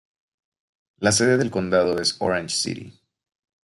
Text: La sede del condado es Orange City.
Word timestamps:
La 0.97 1.11
sede 1.11 1.37
del 1.37 1.51
condado 1.51 1.99
es 2.01 2.15
Orange 2.23 2.55
City. 2.55 2.99